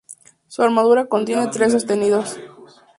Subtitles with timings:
[0.47, 2.39] Su armadura contiene tres sostenidos.